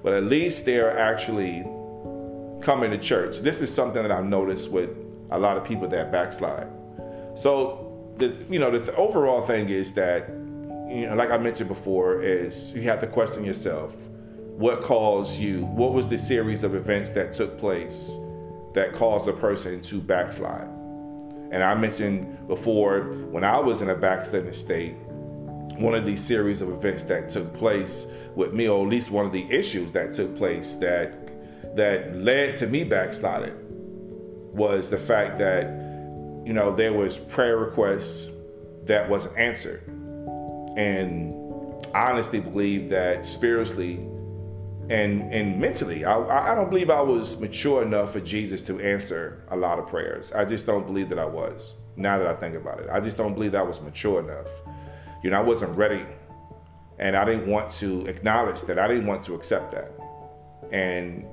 but 0.04 0.14
at 0.14 0.24
least 0.24 0.66
they're 0.66 0.96
actually 0.96 1.64
coming 2.62 2.92
to 2.92 2.98
church. 3.00 3.40
This 3.40 3.62
is 3.62 3.74
something 3.74 4.04
that 4.04 4.12
i've 4.12 4.24
noticed 4.24 4.70
with 4.70 5.05
a 5.32 5.40
lot 5.40 5.58
of 5.58 5.66
people 5.66 5.88
that 5.90 6.12
backslide. 6.12 6.68
So 7.36 8.14
the 8.18 8.46
you 8.50 8.60
know 8.60 8.72
the, 8.72 8.80
the 8.80 8.96
overall 8.96 9.46
thing 9.46 9.70
is 9.70 9.94
that 9.94 10.30
you 10.30 11.08
know 11.08 11.16
like 11.16 11.32
I 11.32 11.38
mentioned 11.38 11.70
before 11.70 12.22
is 12.24 12.74
you 12.74 12.84
have 12.84 13.02
to 13.02 13.08
question 13.08 13.44
yourself 13.44 13.96
what 14.58 14.84
caused 14.84 15.38
you 15.38 15.66
what 15.66 15.94
was 15.94 16.08
the 16.08 16.18
series 16.18 16.64
of 16.64 16.76
events 16.76 17.12
that 17.12 17.34
took 17.34 17.60
place 17.60 18.16
that 18.74 18.94
caused 18.96 19.28
a 19.28 19.34
person 19.34 19.82
to 19.82 20.02
backslide. 20.02 20.68
And 21.52 21.64
I 21.64 21.76
mentioned 21.76 22.48
before 22.48 23.04
when 23.04 23.44
I 23.44 23.60
was 23.60 23.82
in 23.82 23.90
a 23.90 23.96
backsliding 23.96 24.52
state, 24.54 24.96
one 25.78 25.96
of 25.96 26.06
these 26.06 26.22
series 26.22 26.62
of 26.62 26.70
events 26.70 27.04
that 27.06 27.30
took 27.30 27.58
place 27.58 28.06
with 28.36 28.54
me, 28.54 28.68
or 28.68 28.84
at 28.84 28.90
least 28.90 29.10
one 29.12 29.26
of 29.26 29.32
the 29.32 29.50
issues 29.50 29.94
that 29.94 30.14
took 30.14 30.38
place 30.38 30.76
that 30.76 31.76
that 31.76 32.16
led 32.16 32.58
to 32.58 32.68
me 32.68 32.84
backsliding 32.84 33.65
was 34.56 34.90
the 34.90 34.98
fact 34.98 35.40
that 35.40 35.66
you 36.46 36.54
know 36.54 36.76
there 36.76 36.94
was 36.94 37.18
prayer 37.18 37.58
requests 37.58 38.32
that 38.86 39.10
wasn't 39.10 39.38
answered. 39.38 39.84
And 40.78 41.34
I 41.94 42.12
honestly 42.12 42.40
believe 42.40 42.90
that 42.90 43.26
spiritually 43.26 43.96
and 44.90 45.34
and 45.34 45.60
mentally 45.60 46.06
I, 46.06 46.52
I 46.52 46.56
don't 46.56 46.70
believe 46.70 46.90
I 46.90 47.02
was 47.02 47.40
mature 47.40 47.82
enough 47.82 48.14
for 48.14 48.20
Jesus 48.20 48.62
to 48.64 48.80
answer 48.80 49.44
a 49.50 49.56
lot 49.56 49.80
of 49.80 49.88
prayers. 49.88 50.32
I 50.32 50.46
just 50.46 50.66
don't 50.66 50.86
believe 50.86 51.10
that 51.10 51.20
I 51.20 51.26
was 51.26 51.74
now 51.96 52.18
that 52.20 52.28
I 52.28 52.36
think 52.36 52.56
about 52.56 52.80
it. 52.80 52.90
I 52.92 53.00
just 53.00 53.18
don't 53.18 53.34
believe 53.34 53.54
that 53.54 53.62
I 53.62 53.64
was 53.64 53.82
mature 53.82 54.20
enough. 54.20 54.50
You 55.24 55.32
know 55.32 55.38
I 55.38 55.42
wasn't 55.42 55.76
ready. 55.78 56.06
And 56.98 57.18
I 57.18 57.26
didn't 57.26 57.48
want 57.48 57.72
to 57.72 58.06
acknowledge 58.06 58.62
that. 58.64 58.80
I 58.80 58.88
didn't 58.88 59.06
want 59.06 59.24
to 59.24 59.36
accept 59.36 59.74
that. 59.74 59.92
And 60.72 61.26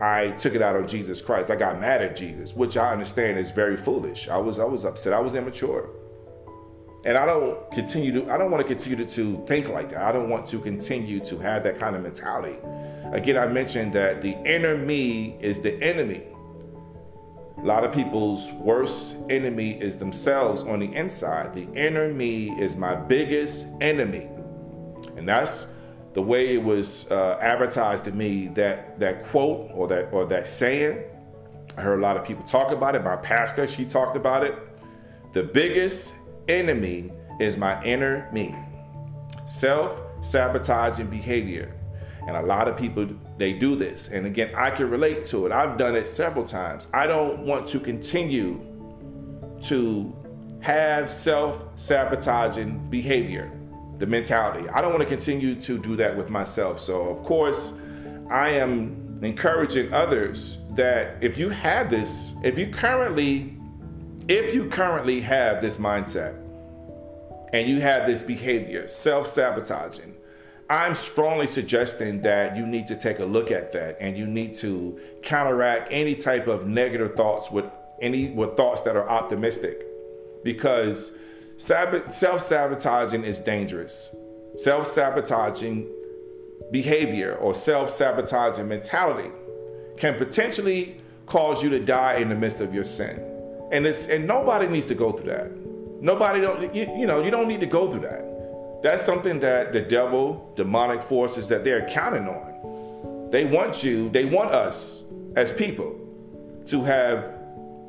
I 0.00 0.30
took 0.30 0.54
it 0.54 0.62
out 0.62 0.76
on 0.76 0.88
Jesus 0.88 1.20
Christ. 1.20 1.50
I 1.50 1.56
got 1.56 1.78
mad 1.78 2.00
at 2.00 2.16
Jesus, 2.16 2.54
which 2.54 2.76
I 2.76 2.90
understand 2.92 3.38
is 3.38 3.50
very 3.50 3.76
foolish. 3.76 4.28
I 4.28 4.38
was 4.38 4.58
I 4.58 4.64
was 4.64 4.84
upset. 4.84 5.12
I 5.12 5.20
was 5.20 5.34
immature. 5.34 5.90
And 7.04 7.16
I 7.16 7.26
don't 7.26 7.70
continue 7.70 8.12
to 8.12 8.30
I 8.30 8.38
don't 8.38 8.50
want 8.50 8.66
to 8.66 8.68
continue 8.68 9.04
to, 9.04 9.14
to 9.14 9.44
think 9.46 9.68
like 9.68 9.90
that. 9.90 10.02
I 10.02 10.12
don't 10.12 10.30
want 10.30 10.46
to 10.48 10.58
continue 10.58 11.20
to 11.20 11.38
have 11.38 11.64
that 11.64 11.78
kind 11.78 11.96
of 11.96 12.02
mentality. 12.02 12.56
Again, 13.12 13.36
I 13.36 13.46
mentioned 13.46 13.92
that 13.94 14.22
the 14.22 14.32
inner 14.44 14.76
me 14.76 15.36
is 15.40 15.60
the 15.60 15.74
enemy. 15.82 16.22
A 17.58 17.62
lot 17.62 17.84
of 17.84 17.92
people's 17.92 18.50
worst 18.52 19.16
enemy 19.28 19.72
is 19.72 19.96
themselves 19.96 20.62
on 20.62 20.78
the 20.78 20.94
inside. 20.94 21.54
The 21.54 21.70
inner 21.74 22.10
me 22.10 22.50
is 22.58 22.74
my 22.74 22.94
biggest 22.94 23.66
enemy. 23.82 24.30
And 25.16 25.28
that's 25.28 25.66
the 26.12 26.22
way 26.22 26.54
it 26.54 26.62
was 26.62 27.10
uh, 27.10 27.38
advertised 27.40 28.04
to 28.04 28.12
me 28.12 28.48
that 28.48 28.98
that 29.00 29.24
quote 29.26 29.70
or 29.72 29.88
that 29.88 30.12
or 30.12 30.26
that 30.26 30.48
saying 30.48 31.04
i 31.76 31.80
heard 31.80 31.98
a 31.98 32.02
lot 32.02 32.16
of 32.16 32.24
people 32.24 32.44
talk 32.44 32.72
about 32.72 32.94
it. 32.96 33.04
My 33.04 33.16
pastor 33.16 33.68
she 33.68 33.84
talked 33.84 34.16
about 34.16 34.44
it. 34.44 34.54
The 35.32 35.44
biggest 35.44 36.14
enemy 36.48 37.12
is 37.38 37.56
my 37.56 37.82
inner 37.84 38.28
me. 38.32 38.54
Self-sabotaging 39.46 41.06
behavior. 41.06 41.74
And 42.26 42.36
a 42.36 42.42
lot 42.42 42.68
of 42.68 42.76
people 42.76 43.08
they 43.38 43.52
do 43.52 43.76
this. 43.76 44.08
And 44.08 44.26
again 44.26 44.52
i 44.56 44.70
can 44.70 44.90
relate 44.90 45.26
to 45.26 45.46
it. 45.46 45.52
I've 45.52 45.78
done 45.78 45.94
it 45.94 46.08
several 46.08 46.44
times. 46.44 46.88
I 46.92 47.06
don't 47.06 47.46
want 47.46 47.68
to 47.68 47.78
continue 47.78 48.60
to 49.62 50.16
have 50.60 51.12
self-sabotaging 51.12 52.90
behavior 52.90 53.59
the 54.00 54.06
mentality. 54.06 54.68
I 54.68 54.80
don't 54.80 54.90
want 54.90 55.02
to 55.02 55.08
continue 55.08 55.60
to 55.60 55.78
do 55.78 55.96
that 55.96 56.16
with 56.16 56.30
myself. 56.30 56.80
So, 56.80 57.08
of 57.08 57.22
course, 57.22 57.72
I 58.30 58.50
am 58.52 59.20
encouraging 59.22 59.92
others 59.92 60.56
that 60.70 61.18
if 61.22 61.36
you 61.36 61.50
have 61.50 61.90
this, 61.90 62.32
if 62.42 62.58
you 62.58 62.70
currently 62.72 63.56
if 64.28 64.54
you 64.54 64.68
currently 64.68 65.20
have 65.20 65.60
this 65.60 65.76
mindset 65.76 66.36
and 67.52 67.68
you 67.68 67.80
have 67.80 68.06
this 68.06 68.22
behavior, 68.22 68.86
self-sabotaging, 68.86 70.14
I'm 70.68 70.94
strongly 70.94 71.48
suggesting 71.48 72.20
that 72.22 72.56
you 72.56 72.64
need 72.64 72.86
to 72.88 72.96
take 72.96 73.18
a 73.18 73.24
look 73.24 73.50
at 73.50 73.72
that 73.72 73.96
and 74.00 74.16
you 74.16 74.26
need 74.26 74.54
to 74.56 75.00
counteract 75.22 75.88
any 75.90 76.14
type 76.14 76.46
of 76.46 76.66
negative 76.66 77.16
thoughts 77.16 77.50
with 77.50 77.64
any 78.00 78.30
with 78.30 78.56
thoughts 78.56 78.82
that 78.82 78.96
are 78.96 79.08
optimistic 79.08 79.84
because 80.44 81.10
Self 81.60 82.40
sabotaging 82.40 83.24
is 83.24 83.38
dangerous. 83.38 84.08
Self 84.56 84.86
sabotaging 84.86 85.88
behavior 86.70 87.34
or 87.34 87.54
self 87.54 87.90
sabotaging 87.90 88.66
mentality 88.66 89.30
can 89.98 90.16
potentially 90.16 90.98
cause 91.26 91.62
you 91.62 91.68
to 91.70 91.80
die 91.80 92.14
in 92.14 92.30
the 92.30 92.34
midst 92.34 92.60
of 92.60 92.74
your 92.74 92.84
sin. 92.84 93.22
And 93.70 93.86
it's 93.86 94.06
and 94.06 94.26
nobody 94.26 94.68
needs 94.68 94.86
to 94.86 94.94
go 94.94 95.12
through 95.12 95.32
that. 95.32 95.50
Nobody 96.00 96.40
don't 96.40 96.74
you, 96.74 96.96
you 96.98 97.06
know, 97.06 97.22
you 97.22 97.30
don't 97.30 97.46
need 97.46 97.60
to 97.60 97.66
go 97.66 97.90
through 97.90 98.08
that. 98.08 98.82
That's 98.82 99.04
something 99.04 99.40
that 99.40 99.74
the 99.74 99.82
devil, 99.82 100.54
demonic 100.56 101.02
forces 101.02 101.48
that 101.48 101.62
they're 101.62 101.86
counting 101.90 102.26
on. 102.26 103.28
They 103.32 103.44
want 103.44 103.84
you, 103.84 104.08
they 104.08 104.24
want 104.24 104.50
us 104.52 105.02
as 105.36 105.52
people 105.52 106.00
to 106.68 106.84
have 106.84 107.39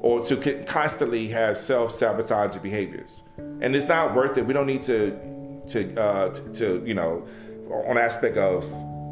or 0.02 0.26
to 0.26 0.64
constantly 0.66 1.30
have 1.30 1.58
self-sabotaging 1.58 2.62
behaviors. 2.62 3.22
And 3.38 3.76
it's 3.76 3.88
not 3.88 4.16
worth 4.16 4.38
it. 4.38 4.46
We 4.46 4.54
don't 4.54 4.68
need 4.68 4.82
to 4.84 5.62
to 5.68 6.02
uh, 6.02 6.30
to 6.54 6.84
you 6.86 6.94
know 6.94 7.28
on 7.70 7.98
aspect 7.98 8.38
of 8.38 8.64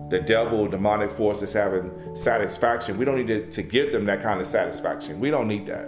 the 0.10 0.20
devil, 0.20 0.68
demonic 0.68 1.12
forces 1.12 1.54
having 1.54 2.16
satisfaction. 2.16 2.98
We 2.98 3.06
don't 3.06 3.18
need 3.18 3.28
to, 3.28 3.52
to 3.52 3.62
give 3.62 3.92
them 3.92 4.06
that 4.06 4.24
kind 4.24 4.42
of 4.42 4.48
satisfaction. 4.48 5.20
We 5.20 5.30
don't 5.30 5.48
need 5.48 5.68
that. 5.68 5.88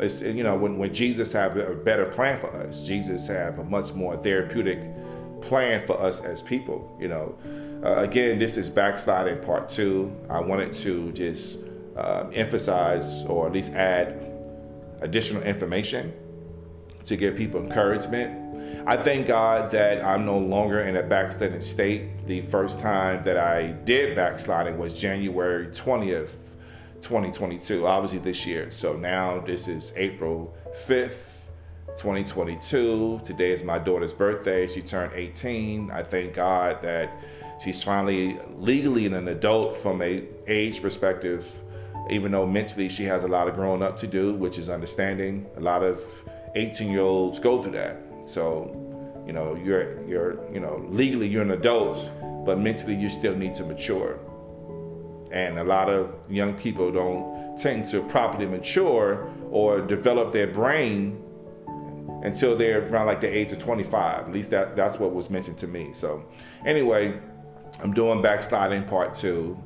It's, 0.00 0.20
you 0.20 0.42
know, 0.42 0.56
when, 0.56 0.78
when 0.78 0.92
Jesus 0.92 1.32
have 1.32 1.56
a 1.56 1.74
better 1.74 2.06
plan 2.06 2.40
for 2.40 2.48
us, 2.48 2.84
Jesus 2.84 3.28
have 3.28 3.60
a 3.60 3.64
much 3.64 3.92
more 3.92 4.16
therapeutic 4.16 4.80
plan 5.42 5.86
for 5.86 6.00
us 6.00 6.20
as 6.20 6.42
people. 6.42 6.96
You 7.00 7.08
know, 7.08 7.38
uh, 7.84 8.02
again, 8.02 8.40
this 8.40 8.56
is 8.56 8.68
backsliding 8.68 9.42
part 9.44 9.68
two. 9.68 10.16
I 10.28 10.40
wanted 10.40 10.72
to 10.74 11.12
just 11.12 11.58
uh, 11.96 12.28
emphasize 12.32 13.24
or 13.24 13.46
at 13.46 13.52
least 13.52 13.72
add 13.72 14.20
additional 15.00 15.42
information 15.42 16.12
to 17.04 17.16
give 17.16 17.36
people 17.36 17.62
encouragement. 17.62 18.44
I 18.86 18.96
thank 18.96 19.26
God 19.26 19.70
that 19.70 20.04
I'm 20.04 20.26
no 20.26 20.38
longer 20.38 20.82
in 20.82 20.96
a 20.96 21.02
backsliding 21.02 21.60
state. 21.60 22.26
The 22.26 22.42
first 22.42 22.80
time 22.80 23.24
that 23.24 23.38
I 23.38 23.68
did 23.68 24.14
backsliding 24.16 24.78
was 24.78 24.92
January 24.92 25.68
20th, 25.68 26.34
2022, 27.00 27.86
obviously 27.86 28.18
this 28.18 28.46
year. 28.46 28.70
So 28.70 28.94
now 28.94 29.40
this 29.40 29.68
is 29.68 29.92
April 29.96 30.54
5th, 30.86 31.44
2022. 31.96 33.20
Today 33.24 33.52
is 33.52 33.62
my 33.62 33.78
daughter's 33.78 34.12
birthday. 34.12 34.66
She 34.66 34.82
turned 34.82 35.12
18. 35.14 35.90
I 35.90 36.02
thank 36.02 36.34
God 36.34 36.82
that 36.82 37.10
she's 37.62 37.82
finally 37.82 38.38
legally 38.58 39.06
an 39.06 39.28
adult 39.28 39.78
from 39.78 40.02
a 40.02 40.24
age 40.46 40.82
perspective, 40.82 41.50
even 42.10 42.32
though 42.32 42.46
mentally 42.46 42.88
she 42.88 43.04
has 43.04 43.24
a 43.24 43.28
lot 43.28 43.48
of 43.48 43.54
growing 43.54 43.82
up 43.82 43.96
to 43.98 44.06
do, 44.06 44.34
which 44.34 44.58
is 44.58 44.68
understanding. 44.68 45.46
A 45.56 45.60
lot 45.60 45.82
of 45.82 46.02
18 46.54 46.90
year 46.90 47.00
olds 47.00 47.38
go 47.38 47.62
through 47.62 47.72
that. 47.72 47.96
So, 48.26 49.22
you 49.26 49.32
know, 49.32 49.54
you're 49.54 50.06
you're 50.06 50.52
you 50.52 50.60
know 50.60 50.84
legally 50.88 51.28
you're 51.28 51.42
an 51.42 51.50
adult, 51.50 52.10
but 52.44 52.58
mentally 52.58 52.94
you 52.94 53.10
still 53.10 53.34
need 53.34 53.54
to 53.54 53.64
mature. 53.64 54.18
And 55.32 55.58
a 55.58 55.64
lot 55.64 55.90
of 55.90 56.14
young 56.28 56.54
people 56.54 56.92
don't 56.92 57.58
tend 57.58 57.86
to 57.86 58.02
properly 58.02 58.46
mature 58.46 59.30
or 59.50 59.80
develop 59.80 60.32
their 60.32 60.46
brain 60.46 61.20
until 62.22 62.56
they're 62.56 62.88
around 62.88 63.06
like 63.06 63.20
the 63.20 63.28
age 63.28 63.52
of 63.52 63.58
25. 63.58 64.26
At 64.26 64.32
least 64.32 64.50
that 64.50 64.76
that's 64.76 64.98
what 64.98 65.14
was 65.14 65.30
mentioned 65.30 65.58
to 65.58 65.66
me. 65.66 65.92
So 65.92 66.24
anyway, 66.64 67.18
I'm 67.82 67.92
doing 67.92 68.22
backsliding 68.22 68.84
part 68.84 69.14
two, 69.14 69.58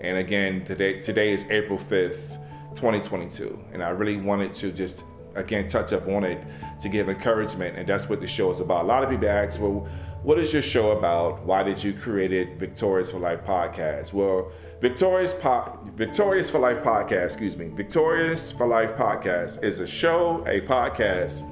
and 0.00 0.18
again 0.18 0.64
today 0.64 1.00
today 1.00 1.32
is 1.32 1.44
April 1.50 1.78
5th, 1.78 2.38
2022, 2.74 3.58
and 3.72 3.82
I 3.82 3.90
really 3.90 4.16
wanted 4.16 4.54
to 4.54 4.72
just 4.72 5.04
again 5.34 5.68
touch 5.68 5.92
up 5.92 6.08
on 6.08 6.24
it 6.24 6.42
to 6.80 6.88
give 6.88 7.08
encouragement, 7.08 7.76
and 7.76 7.88
that's 7.88 8.08
what 8.08 8.20
the 8.20 8.26
show 8.26 8.52
is 8.52 8.60
about. 8.60 8.84
A 8.84 8.88
lot 8.88 9.02
of 9.02 9.10
people 9.10 9.28
ask, 9.28 9.60
well, 9.60 9.88
what 10.22 10.38
is 10.38 10.52
your 10.52 10.62
show 10.62 10.90
about? 10.90 11.44
Why 11.44 11.62
did 11.62 11.82
you 11.82 11.92
create 11.92 12.32
it, 12.32 12.56
Victorious 12.58 13.12
for 13.12 13.18
Life 13.18 13.44
podcast? 13.44 14.12
Well, 14.12 14.50
Victorious 14.80 15.34
po- 15.34 15.78
Victorious 15.96 16.50
for 16.50 16.58
Life 16.58 16.78
podcast, 16.78 17.24
excuse 17.24 17.56
me, 17.56 17.68
Victorious 17.68 18.52
for 18.52 18.66
Life 18.66 18.96
podcast 18.96 19.64
is 19.64 19.80
a 19.80 19.86
show, 19.86 20.44
a 20.46 20.60
podcast 20.60 21.42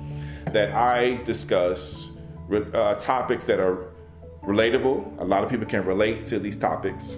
that 0.52 0.72
I 0.72 1.22
discuss 1.24 2.08
uh, 2.52 2.94
topics 2.94 3.44
that 3.46 3.58
are 3.58 3.92
relatable. 4.44 5.20
A 5.20 5.24
lot 5.24 5.42
of 5.42 5.50
people 5.50 5.66
can 5.66 5.84
relate 5.84 6.26
to 6.26 6.38
these 6.38 6.56
topics. 6.56 7.16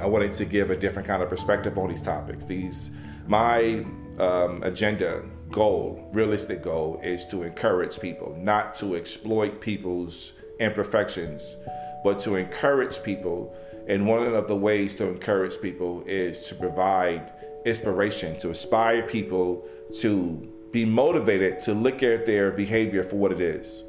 I 0.00 0.06
wanted 0.06 0.32
to 0.34 0.46
give 0.46 0.70
a 0.70 0.76
different 0.76 1.06
kind 1.06 1.22
of 1.22 1.28
perspective 1.28 1.76
on 1.76 1.90
these 1.90 2.00
topics. 2.00 2.46
These, 2.46 2.90
my 3.26 3.84
um, 4.18 4.62
agenda, 4.62 5.22
goal, 5.50 6.08
realistic 6.14 6.62
goal, 6.62 7.00
is 7.04 7.26
to 7.26 7.42
encourage 7.42 8.00
people, 8.00 8.34
not 8.40 8.76
to 8.76 8.96
exploit 8.96 9.60
people's 9.60 10.32
imperfections, 10.58 11.54
but 12.02 12.20
to 12.20 12.36
encourage 12.36 13.02
people. 13.02 13.54
And 13.88 14.06
one 14.06 14.22
of 14.22 14.48
the 14.48 14.56
ways 14.56 14.94
to 14.94 15.08
encourage 15.08 15.60
people 15.60 16.04
is 16.06 16.48
to 16.48 16.54
provide 16.54 17.30
inspiration, 17.66 18.38
to 18.38 18.48
inspire 18.48 19.02
people 19.02 19.66
to 20.00 20.48
be 20.72 20.86
motivated 20.86 21.60
to 21.60 21.74
look 21.74 22.02
at 22.02 22.24
their 22.24 22.52
behavior 22.52 23.02
for 23.02 23.16
what 23.16 23.32
it 23.32 23.40
is. 23.42 23.84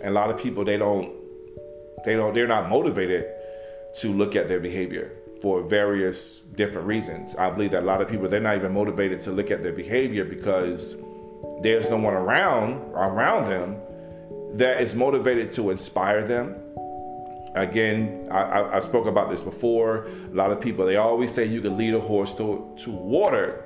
And 0.00 0.08
a 0.08 0.12
lot 0.12 0.30
of 0.30 0.38
people 0.38 0.64
they 0.64 0.78
don't 0.78 1.12
they 2.06 2.14
don't 2.14 2.32
they're 2.32 2.46
not 2.46 2.70
motivated 2.70 3.26
to 3.96 4.12
look 4.12 4.34
at 4.34 4.48
their 4.48 4.60
behavior 4.60 5.12
for 5.42 5.62
various 5.62 6.38
different 6.38 6.86
reasons. 6.86 7.34
I 7.34 7.50
believe 7.50 7.72
that 7.72 7.82
a 7.82 7.86
lot 7.86 8.00
of 8.00 8.08
people 8.08 8.28
they're 8.28 8.40
not 8.40 8.56
even 8.56 8.72
motivated 8.72 9.20
to 9.22 9.32
look 9.32 9.50
at 9.50 9.64
their 9.64 9.72
behavior 9.72 10.24
because 10.24 10.96
there's 11.62 11.90
no 11.90 11.96
one 11.96 12.14
around 12.14 12.92
around 12.94 13.50
them 13.50 13.76
that 14.58 14.80
is 14.80 14.94
motivated 14.94 15.50
to 15.52 15.70
inspire 15.70 16.22
them. 16.22 16.56
Again, 17.54 18.28
I, 18.30 18.76
I, 18.76 18.80
spoke 18.80 19.06
about 19.06 19.28
this 19.28 19.42
before. 19.42 20.06
A 20.06 20.34
lot 20.34 20.52
of 20.52 20.60
people 20.60 20.86
they 20.86 20.96
always 20.96 21.32
say 21.32 21.44
you 21.44 21.60
can 21.60 21.76
lead 21.76 21.92
a 21.92 22.00
horse 22.00 22.32
to, 22.34 22.74
to 22.78 22.90
water, 22.90 23.62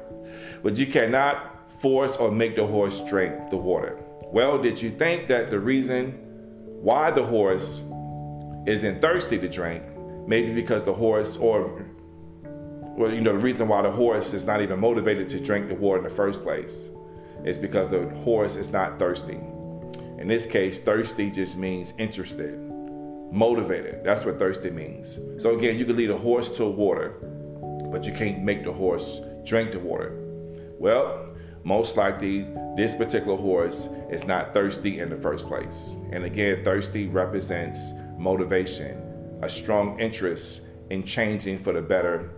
but 0.63 0.77
you 0.77 0.87
cannot 0.87 1.81
force 1.81 2.17
or 2.17 2.33
make 2.33 2.57
the 2.57 2.67
horse 2.67 3.01
drink 3.03 3.51
the 3.51 3.57
water. 3.57 3.97
Well, 4.25 4.61
did 4.61 4.83
you 4.83 4.91
think 4.91 5.29
that 5.29 5.51
the 5.51 5.61
reason 5.61 6.13
why 6.83 7.13
the 7.13 7.25
horse 7.25 7.81
isn't 8.67 9.01
thirsty 9.01 9.39
to 9.39 9.49
drink, 9.49 9.85
maybe 10.27 10.53
because 10.53 10.85
the 10.85 10.93
horse, 10.93 11.37
or 11.37 11.87
well, 12.45 13.13
you 13.13 13.21
know, 13.21 13.33
the 13.33 13.39
reason 13.39 13.69
why 13.69 13.83
the 13.83 13.91
horse 13.91 14.33
is 14.33 14.45
not 14.45 14.63
even 14.63 14.81
motivated 14.81 15.29
to 15.31 15.41
drink 15.41 15.69
the 15.69 15.75
water 15.75 15.99
in 15.99 16.05
the 16.05 16.11
first 16.11 16.43
place 16.43 16.89
is 17.45 17.59
because 17.59 17.91
the 17.91 18.09
horse 18.25 18.57
is 18.57 18.71
not 18.71 18.99
thirsty. 18.99 19.39
In 20.19 20.29
this 20.29 20.47
case, 20.47 20.79
thirsty 20.79 21.31
just 21.31 21.57
means 21.57 21.93
interested, 21.99 22.59
motivated. 23.31 24.03
That's 24.03 24.25
what 24.25 24.39
thirsty 24.39 24.71
means. 24.71 25.19
So 25.39 25.59
again, 25.59 25.79
you 25.79 25.85
can 25.85 25.97
lead 25.97 26.11
a 26.11 26.17
horse 26.17 26.49
to 26.57 26.67
water, 26.67 27.11
but 27.93 28.07
you 28.07 28.13
can't 28.13 28.43
make 28.43 28.65
the 28.65 28.73
horse 28.73 29.21
drink 29.45 29.73
the 29.73 29.79
water. 29.79 30.13
Well, 30.79 31.35
most 31.65 31.97
likely 31.97 32.47
this 32.77 32.95
particular 32.95 33.37
horse 33.37 33.89
is 34.11 34.25
not 34.25 34.55
thirsty 34.55 35.01
in 35.01 35.11
the 35.11 35.17
first 35.17 35.47
place. 35.47 35.95
And 36.13 36.25
again, 36.25 36.65
thirsty 36.65 37.09
represents 37.09 37.93
motivation, 38.17 39.06
a 39.43 39.49
strong 39.49 40.01
interest 40.01 40.63
in 40.91 41.05
changing 41.05 41.59
for 41.59 41.73
the 41.73 41.83
better, 41.83 42.31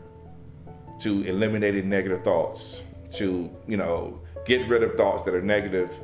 to 1.00 1.22
eliminating 1.22 1.88
negative 1.88 2.24
thoughts, 2.24 2.80
to, 3.12 3.50
you 3.66 3.76
know, 3.76 4.20
get 4.44 4.68
rid 4.68 4.82
of 4.82 4.96
thoughts 4.96 5.22
that 5.22 5.34
are 5.34 5.42
negative 5.42 5.98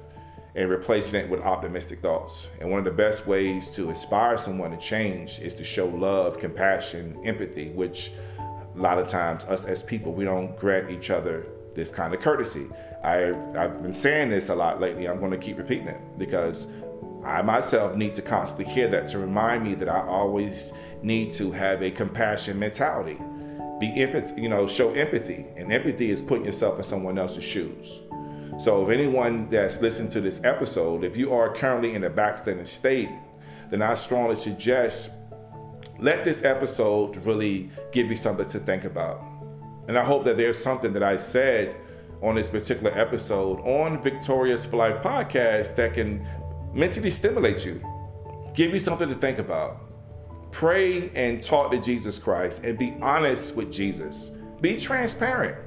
and 0.55 0.71
replacing 0.71 1.21
it 1.21 1.29
with 1.29 1.41
optimistic 1.41 2.01
thoughts. 2.01 2.47
And 2.61 2.71
one 2.71 2.79
of 2.79 2.85
the 2.85 2.93
best 2.93 3.27
ways 3.27 3.71
to 3.71 3.89
inspire 3.89 4.39
someone 4.39 4.71
to 4.71 4.77
change 4.77 5.41
is 5.41 5.55
to 5.55 5.65
show 5.65 5.87
love, 5.87 6.39
compassion, 6.39 7.19
empathy, 7.25 7.71
which 7.71 8.13
a 8.39 8.79
lot 8.79 8.99
of 8.99 9.09
times 9.09 9.45
us 9.47 9.65
as 9.65 9.83
people, 9.83 10.13
we 10.13 10.25
don't 10.25 10.57
grant 10.57 10.91
each 10.91 11.11
other 11.11 11.47
this 11.75 11.91
kind 11.91 12.15
of 12.15 12.21
courtesy. 12.21 12.69
I, 13.03 13.31
I've 13.57 13.83
been 13.83 13.95
saying 13.95 14.31
this 14.31 14.49
a 14.49 14.55
lot 14.55 14.81
lately. 14.81 15.09
I'm 15.09 15.19
going 15.19 15.33
to 15.33 15.39
keep 15.39 15.59
repeating 15.59 15.89
it 15.89 16.01
because 16.19 16.67
I 17.25 17.43
myself 17.43 17.97
need 17.97 18.15
to 18.15 18.23
constantly 18.23 18.73
hear 18.73 18.89
that 18.89 19.09
to 19.09 19.19
remind 19.19 19.65
me 19.65 19.75
that 19.77 19.89
I 19.89 20.07
always 20.07 20.73
need 21.03 21.33
to 21.35 21.53
have 21.53 21.83
a 21.83 21.91
compassion 21.91 22.59
mentality. 22.59 23.19
Be 23.81 24.03
empathy, 24.03 24.43
you 24.43 24.49
know, 24.49 24.67
show 24.67 24.93
empathy. 24.93 25.47
And 25.57 25.73
empathy 25.73 26.11
is 26.11 26.21
putting 26.21 26.45
yourself 26.45 26.77
in 26.79 26.85
someone 26.85 27.19
else's 27.19 27.45
shoes. 27.45 28.01
So 28.59 28.85
if 28.85 28.91
anyone 28.91 29.49
that's 29.51 29.81
listening 29.81 30.11
to 30.11 30.21
this 30.21 30.45
episode, 30.45 31.03
if 31.03 31.17
you 31.17 31.33
are 31.33 31.53
currently 31.55 31.95
in 31.95 32.05
a 32.05 32.11
backsliding 32.11 32.65
state, 32.67 33.11
then 33.71 33.83
I 33.83 33.95
strongly 33.95 34.37
suggest 34.37 35.11
let 35.99 36.25
this 36.25 36.45
episode 36.45 37.17
really 37.25 37.71
give 37.93 38.11
you 38.11 38.17
something 38.17 38.47
to 38.47 38.59
think 38.59 38.85
about. 38.85 39.23
And 39.89 39.99
I 39.99 40.05
hope 40.05 40.25
that 40.25 40.37
there's 40.37 40.63
something 40.63 40.93
that 40.93 41.03
I 41.03 41.17
said 41.17 41.75
on 42.23 42.37
this 42.37 42.49
particular 42.49 42.97
episode 42.97 43.61
on 43.61 44.03
Victorious 44.03 44.65
for 44.65 44.77
Life 44.77 45.03
podcast 45.03 45.77
that 45.77 45.95
can 45.95 46.27
mentally 46.75 47.11
stimulate 47.11 47.65
you, 47.65 47.81
give 48.55 48.73
you 48.73 48.79
something 48.79 49.09
to 49.09 49.15
think 49.15 49.39
about. 49.39 49.81
Pray 50.51 51.11
and 51.11 51.43
talk 51.43 51.71
to 51.73 51.81
Jesus 51.81 52.19
Christ 52.19 52.65
and 52.65 52.79
be 52.79 52.95
honest 53.01 53.57
with 53.57 53.73
Jesus. 53.73 54.31
Be 54.61 54.79
transparent. 54.79 55.59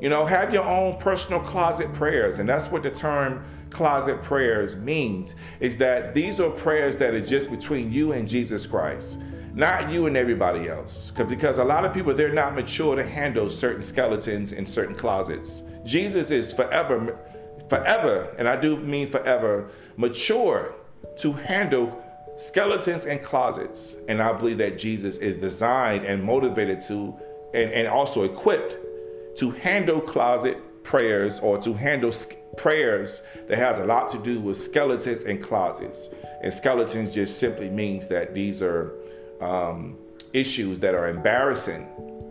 You 0.00 0.08
know, 0.08 0.26
have 0.26 0.52
your 0.52 0.64
own 0.64 0.98
personal 0.98 1.40
closet 1.40 1.92
prayers. 1.94 2.38
And 2.38 2.48
that's 2.48 2.68
what 2.68 2.82
the 2.82 2.90
term 2.90 3.44
closet 3.70 4.22
prayers 4.22 4.76
means 4.76 5.34
is 5.60 5.78
that 5.78 6.14
these 6.14 6.40
are 6.40 6.50
prayers 6.50 6.98
that 6.98 7.14
are 7.14 7.24
just 7.24 7.50
between 7.50 7.92
you 7.92 8.12
and 8.12 8.28
Jesus 8.28 8.66
Christ 8.66 9.18
not 9.54 9.90
you 9.90 10.06
and 10.06 10.16
everybody 10.16 10.68
else. 10.68 11.12
Because 11.12 11.58
a 11.58 11.64
lot 11.64 11.84
of 11.84 11.94
people, 11.94 12.12
they're 12.14 12.32
not 12.32 12.54
mature 12.54 12.96
to 12.96 13.04
handle 13.04 13.48
certain 13.48 13.82
skeletons 13.82 14.52
in 14.52 14.66
certain 14.66 14.96
closets. 14.96 15.62
Jesus 15.84 16.30
is 16.30 16.52
forever, 16.52 17.18
forever, 17.68 18.34
and 18.38 18.48
I 18.48 18.56
do 18.56 18.76
mean 18.76 19.06
forever, 19.06 19.70
mature 19.96 20.74
to 21.18 21.32
handle 21.32 22.02
skeletons 22.36 23.04
and 23.04 23.22
closets. 23.22 23.94
And 24.08 24.20
I 24.22 24.32
believe 24.32 24.58
that 24.58 24.78
Jesus 24.78 25.18
is 25.18 25.36
designed 25.36 26.04
and 26.04 26.22
motivated 26.22 26.80
to, 26.82 27.14
and, 27.52 27.70
and 27.72 27.88
also 27.88 28.24
equipped 28.24 28.76
to 29.38 29.50
handle 29.50 30.00
closet 30.00 30.58
prayers 30.84 31.40
or 31.40 31.58
to 31.58 31.74
handle 31.74 32.12
prayers 32.56 33.22
that 33.48 33.58
has 33.58 33.78
a 33.78 33.84
lot 33.84 34.10
to 34.10 34.18
do 34.18 34.40
with 34.40 34.56
skeletons 34.56 35.22
and 35.22 35.42
closets. 35.42 36.08
And 36.42 36.52
skeletons 36.52 37.14
just 37.14 37.38
simply 37.38 37.70
means 37.70 38.08
that 38.08 38.34
these 38.34 38.60
are 38.62 38.92
um, 39.40 39.96
issues 40.32 40.80
that 40.80 40.94
are 40.94 41.08
embarrassing 41.08 41.88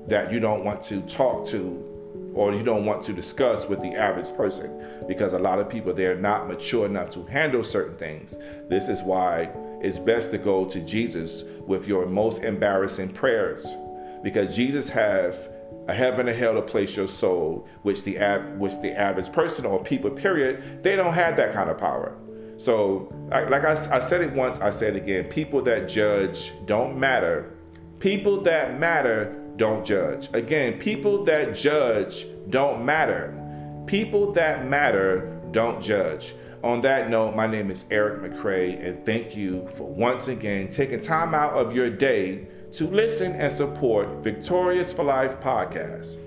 that 0.07 0.31
you 0.31 0.39
don't 0.39 0.63
want 0.63 0.83
to 0.83 1.01
talk 1.01 1.47
to 1.47 2.31
or 2.33 2.53
you 2.53 2.63
don't 2.63 2.85
want 2.85 3.03
to 3.03 3.13
discuss 3.13 3.67
with 3.67 3.81
the 3.81 3.93
average 3.95 4.31
person 4.35 4.82
because 5.07 5.33
a 5.33 5.39
lot 5.39 5.59
of 5.59 5.69
people 5.69 5.93
they're 5.93 6.17
not 6.17 6.47
mature 6.47 6.85
enough 6.85 7.11
to 7.11 7.23
handle 7.23 7.63
certain 7.63 7.97
things. 7.97 8.37
This 8.69 8.87
is 8.87 9.01
why 9.01 9.49
it's 9.81 9.99
best 9.99 10.31
to 10.31 10.37
go 10.37 10.65
to 10.65 10.79
Jesus 10.79 11.43
with 11.67 11.87
your 11.87 12.05
most 12.05 12.43
embarrassing 12.43 13.09
prayers 13.09 13.65
because 14.23 14.55
Jesus 14.55 14.89
have 14.89 15.49
a 15.87 15.93
heaven 15.93 16.27
and 16.27 16.37
hell 16.37 16.53
to 16.53 16.61
place 16.61 16.95
your 16.95 17.07
soul, 17.07 17.67
which 17.81 18.03
the 18.03 18.17
which 18.57 18.79
the 18.81 18.93
average 18.93 19.31
person 19.31 19.65
or 19.65 19.83
people 19.83 20.11
period 20.11 20.83
they 20.83 20.95
don't 20.95 21.13
have 21.13 21.35
that 21.37 21.53
kind 21.53 21.69
of 21.69 21.77
power. 21.77 22.17
So, 22.57 23.13
like 23.29 23.65
I, 23.65 23.71
I 23.71 23.99
said 23.99 24.21
it 24.21 24.31
once, 24.31 24.59
I 24.59 24.69
said 24.69 24.95
it 24.95 25.03
again 25.03 25.25
people 25.25 25.63
that 25.63 25.89
judge 25.89 26.53
don't 26.65 26.97
matter. 26.97 27.51
People 27.99 28.41
that 28.43 28.79
matter 28.79 29.39
don't 29.57 29.85
judge. 29.85 30.29
Again, 30.33 30.79
people 30.79 31.25
that 31.25 31.55
judge 31.55 32.25
don't 32.49 32.85
matter. 32.85 33.39
People 33.85 34.31
that 34.33 34.67
matter 34.67 35.39
don't 35.51 35.81
judge. 35.81 36.33
on 36.63 36.79
that 36.81 37.09
note, 37.09 37.35
my 37.35 37.45
name 37.45 37.69
is 37.69 37.85
Eric 37.91 38.21
McCray, 38.21 38.81
and 38.85 39.05
thank 39.05 39.35
you 39.35 39.67
for 39.75 39.83
once 39.83 40.29
again 40.29 40.69
taking 40.69 41.01
time 41.01 41.35
out 41.35 41.53
of 41.53 41.75
your 41.75 41.89
day 41.89 42.47
to 42.71 42.87
listen 42.87 43.33
and 43.33 43.51
support 43.51 44.23
Victorious 44.23 44.93
for 44.93 45.03
Life 45.03 45.41
podcast. 45.41 46.17